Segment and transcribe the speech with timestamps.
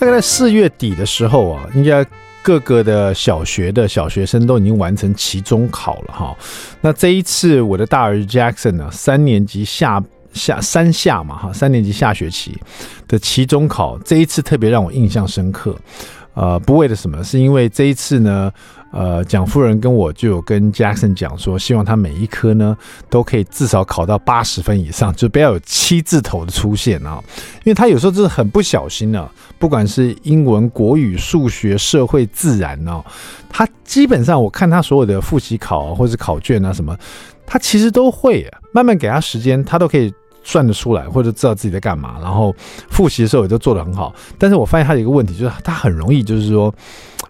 [0.00, 2.02] 大概在四月底的时候啊，应该
[2.42, 6.34] 各个的小学的小学生都已经完成期中考了哈。
[6.80, 12.58] 那这一次我的大儿子 Jackson 呢，三年级下下三下嘛哈，三年级下学期
[13.06, 15.76] 的期中考，这一次特别让我印象深刻。
[16.34, 18.52] 呃，不为了什么，是因为这一次呢。
[18.92, 22.76] 呃，蒋夫人跟我就有跟 Jackson 讲说，希望他每一科呢
[23.08, 27.22] 都可以至少考到八十分以上，就不要有七字头的出现啊。
[27.62, 29.30] 因为他有时候就是很不小心呢、
[29.60, 33.04] 不管是英文、国语、数学、社会、自然呢、啊，
[33.48, 36.98] 他基本上我看他所有的复习考啊，或者是考卷啊什么，
[37.46, 38.44] 他其实都会。
[38.72, 40.12] 慢慢给他时间，他都可以
[40.42, 42.18] 算得出来，或者知道自己在干嘛。
[42.20, 42.54] 然后
[42.90, 44.14] 复习的时候也都做得很好。
[44.38, 46.74] 但是我发现他有一个问题，就是他很容易就是说。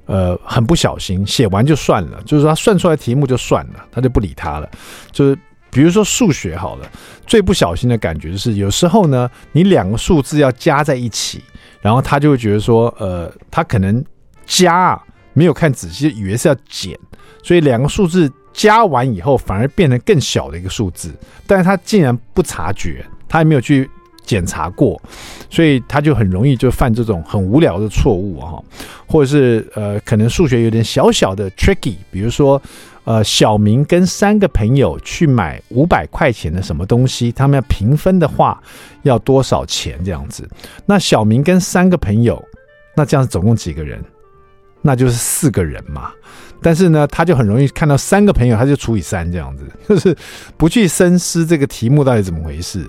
[0.07, 4.69] 呃，很不小心写完就算了，就是说他算出来题目就算了，他就不理他了。
[5.13, 5.39] 就是
[5.71, 6.91] 比如说数学好了，
[7.29, 11.41] 最不小心的感觉就是有时候呢，你两个数字要加在一起，
[11.81, 14.05] 然后他就会觉得说，呃，他可能
[14.45, 15.01] 加
[15.33, 16.99] 没有看仔细，以为是要减，
[17.45, 21.13] 所以两个数字加完以后反而变成更小的一个数字，
[21.47, 23.89] 但是他竟然不察觉，他也没有去。
[24.27, 25.01] 检查过，
[25.49, 28.63] 所以他就很容易就犯这种很无聊的错误啊，
[29.05, 32.61] 或者是呃，可能数学有点小小的 tricky，比如说
[33.03, 38.63] 呃，小明跟三个朋友去买五百块钱的什么东西，他们要平分的话
[39.03, 40.49] 要多少钱这样子？
[40.87, 42.41] 那小明跟三个朋友，
[42.95, 44.01] 那这样子总共几个人？
[44.81, 46.13] 那就是四个人嘛。
[46.63, 50.17] 但是呢，他就很容易看到三个朋友，他就除以三这样子， 就是
[50.57, 52.83] 不去深思这个题目到底怎么回事。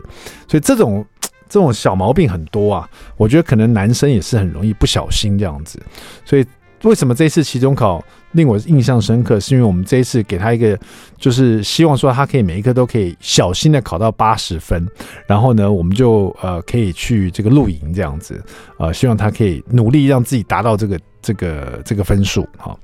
[0.48, 1.06] 所以这种。
[1.52, 5.78] 这种小毛病很多啊，我觉得可能男生也是很容易不小心这样子，
[6.24, 6.46] 所以
[6.84, 8.02] 为什么这次期中考
[8.32, 10.80] 令我印象深刻，是因为我们这一次给他一个，
[11.18, 14.88] 就是希望说他可以每一科都可以小心的考到八十分，
[15.28, 18.42] 然后呢，我们就呃可以去这个露营这样子，
[18.78, 22.78] 呃，希望他可以努力让自己达到这个这个这个分数哈，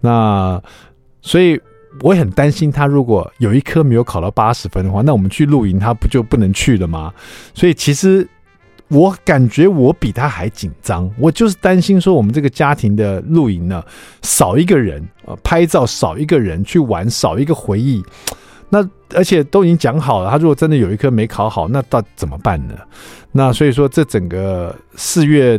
[0.00, 0.62] 那
[1.20, 1.60] 所以。
[2.02, 7.10] 我也很担心他，如果有一科没有考到八十分的话，那我们去露营，他不就不能去了吗？
[7.54, 8.28] 所以其实
[8.88, 13.82] 我感觉我比他还紧张，我就是担心说我们这个家庭的露营呢，
[14.20, 18.04] 少一个人，呃，拍照少一个人去玩，少一个回忆。
[18.68, 22.74] 那而且都已经讲好了，他如果真的有一科没考好，那到怎么办呢？
[23.32, 25.58] 那所以说这整个四月。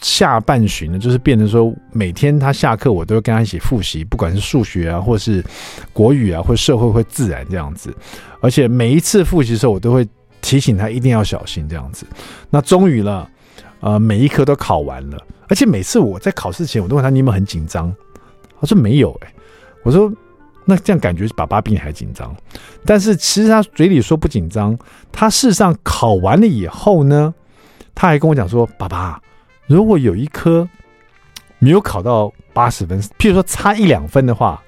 [0.00, 5.44] 下半旬呢，就是变成说，每天他下课，我都会跟他一起复习，不管是数学啊，或是
[5.92, 7.94] 国语啊，或社会或自然这样子。
[8.40, 10.08] 而且每一次复习的时候，我都会
[10.40, 12.06] 提醒他一定要小心这样子。
[12.48, 13.28] 那终于了，
[13.80, 15.18] 呃，每一科都考完了。
[15.48, 17.94] 而且每次我在考试前，我都问他：“你有没有很紧张？”
[18.58, 19.34] 他说：“没有。”哎，
[19.82, 20.10] 我说
[20.64, 22.34] ：“那这样感觉爸爸比你还紧张。”
[22.86, 24.78] 但是其实他嘴里说不紧张，
[25.12, 27.34] 他事实上考完了以后呢，
[27.94, 29.20] 他还跟我讲说：“爸爸。”
[29.70, 30.68] 如果有一科
[31.60, 34.60] 没有考到八十分，譬如说差一两分的话，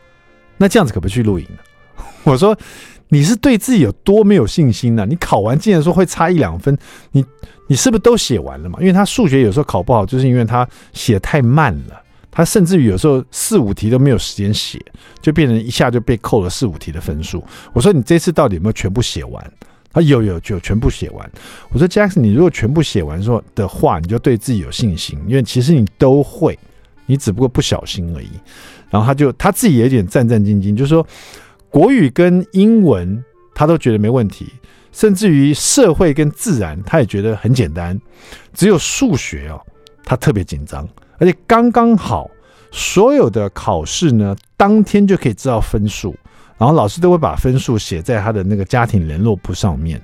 [0.57, 1.59] 那这样子可不去露营呢？
[2.23, 2.57] 我说
[3.09, 5.05] 你是对自己有多没有信心呢？
[5.05, 6.79] 你考完竟然说会差一两分，
[7.11, 7.25] 你
[7.67, 8.79] 你是不是都写完了嘛？
[8.79, 14.81] 因为他数学有时候考不好，就是因为他写太慢了，他甚至于有时候四五题都没有时间写，
[15.21, 17.43] 就变成一下就被扣了四五题的分数。
[17.73, 19.53] 我说你这次到底有没有全部写完？
[19.93, 21.31] 他有有就全部写完。
[21.71, 26.59] 我说 Jackson，你如果全部写完说的话，你就对自己有信心，因为其实你都会，
[27.07, 28.31] 你只不过不小心而已。
[28.91, 31.07] 然后他就他自己也有点战战兢兢，就是说
[31.69, 33.23] 国语跟英文
[33.55, 34.47] 他都觉得没问题，
[34.93, 37.99] 甚至于社会跟自然他也觉得很简单，
[38.53, 39.61] 只有数学哦，
[40.05, 40.89] 他特别紧张，
[41.19, 42.31] 而且刚刚好
[42.71, 46.15] 所有的考试呢，当天就可以知道分数。
[46.63, 50.01] 然后老师都会把分数写在他的那个家庭联络簿上面，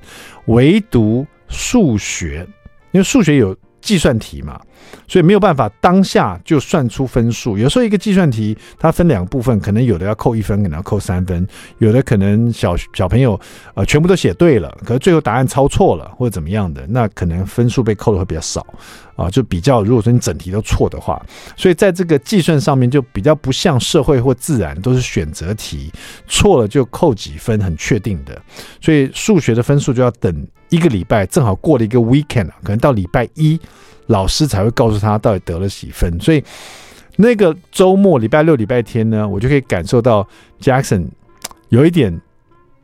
[0.46, 2.44] 唯独数学，
[2.90, 4.60] 因为数学有计算题嘛，
[5.06, 7.56] 所以没有办法当下就算出分数。
[7.56, 11.44] 有时候一个计算题它分两个部分，可能有的要扣一分，可能要扣三分；
[11.78, 13.38] 有的可能小小朋友
[13.74, 18.66] 呃全部都写对了，可是最后答案抄错了或者怎么样的，那可能分数被扣的会比较少。
[19.16, 21.20] 啊，就比较，如果说你整题都错的话，
[21.56, 25.90] 所以在这个计算上面就比较不像社会或自然都是选择题，
[26.28, 28.40] 错了就扣几分，很确定的。
[28.80, 33.58] 所以数学的分数就要等一个礼拜，正好过了一个 weekend，可能到礼拜一，
[34.06, 36.18] 老师才会告诉他到底得了几分。
[36.20, 36.42] 所以
[37.16, 40.26] 那个周末礼拜六、礼拜天呢，我就可以感受到
[40.60, 41.06] Jackson
[41.68, 42.20] 有一点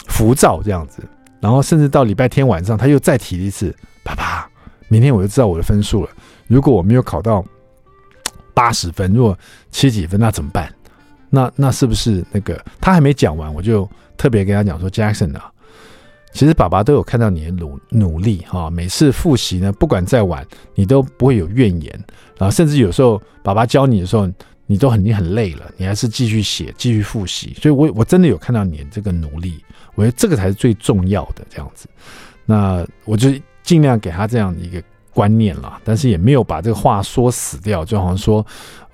[0.07, 1.03] 浮躁这样子，
[1.41, 4.49] 然后甚至到礼拜天晚上，他又再提一次：“爸爸，
[4.89, 6.11] 明天我就知道我的分数了。
[6.47, 7.45] 如果我没有考到
[8.53, 9.39] 八十分，如果
[9.71, 10.73] 七几分，那怎么办？
[11.31, 15.51] 那那是不是那个他还没讲完，我就特别跟他讲说：Jackson 啊。”
[16.35, 20.45] 其实爸爸都有看到你的努努力哈，每次复习呢，不管再晚，
[20.75, 22.05] 你都不会有怨言，
[22.37, 24.29] 然后甚至有时候爸爸教你的时候，
[24.67, 27.55] 你都很你很累了，你还是继续写，继续复习。
[27.63, 29.65] 所以我我真的有看到你的这个努力，
[29.95, 31.89] 我觉得这个才是最重要的这样子。
[32.45, 33.31] 那我就
[33.63, 34.83] 尽量给他这样的一个
[35.13, 38.45] 观念了，但是也没有把这个话说死掉，就好像说，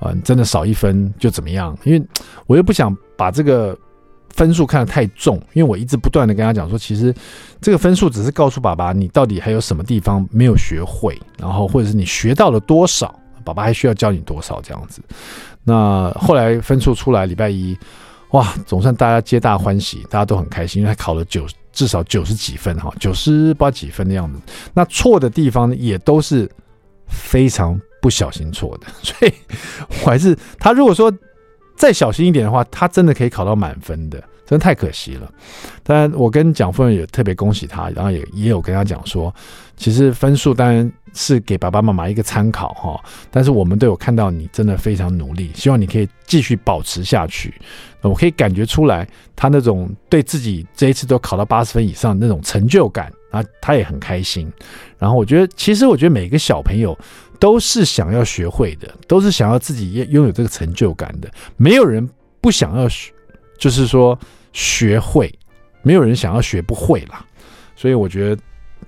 [0.01, 1.75] 呃，真的少一分就怎么样？
[1.85, 2.07] 因为
[2.47, 3.75] 我又不想把这个。
[4.41, 7.15] 分数看得太重，因为我一直不断的跟他讲说，其实
[7.61, 13.15] 这个分数只是告诉爸爸你到底还有什么地方没有学会，然后或者是你学到了多少，
[13.45, 15.03] 爸爸还需要教你多少这样子。
[15.63, 17.77] 那后来分数出来，礼拜一，
[18.31, 24.41] 哇，总算大家皆大欢喜，大家都很开心，因为他考了九至少九十几分哈，九十八几分的样子。
[24.73, 26.51] 那错的地方也都是
[27.07, 29.35] 非常不小心错的，所以
[30.03, 31.13] 我还是他如果说。
[31.81, 35.32] 再小心一点的话，他真的可以考到满分的，真的太可惜了。
[35.82, 39.35] 当然，我跟蒋夫人也特别恭喜他，然后也也有跟他讲说，
[39.79, 47.55] 其实分数当然是给爸爸妈妈一个参考哈，但是我们都有看到你真的非常努力，希望你可以继续保持下去。
[48.03, 54.53] 我可以感觉出来，他那种对自己这一次都考到八十分以上那种成就感啊，他也很开心。
[54.99, 56.94] 然后我觉得，其实我觉得每个小朋友。
[57.41, 61.29] 都是想要学会的，都是想要自己拥有这个成就感的。
[61.57, 62.07] 没有人
[62.39, 63.11] 不想要学，
[63.59, 64.17] 就是说
[64.53, 65.33] 学会，
[65.83, 67.25] 没有人想要学不会啦。
[67.75, 68.43] 所以我觉得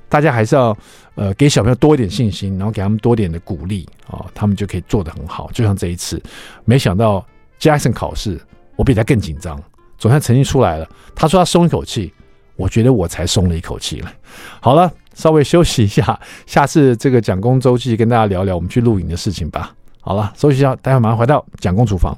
[0.06, 0.76] 大家还是要
[1.14, 5.50] 呃给小朋友多一点信心，然后给他们多点的鼓励啊、哦，他们就可以做得很好。
[5.52, 6.22] 就像这一次，
[6.66, 7.26] 没想到
[7.58, 8.38] Jackson 考试
[8.76, 9.58] 我比他更紧张，
[9.96, 10.86] 总算成绩出来了。
[11.14, 12.12] 他说他松一口气，
[12.56, 14.12] 我觉得我才松了一口气了。
[14.60, 14.92] 好了。
[15.14, 19.74] 稍微休息一下，下次这个蒋公周记跟大家聊聊我们去露营的事情吧。
[20.00, 22.10] 好了，休息一下，待会马上回到蒋公厨房。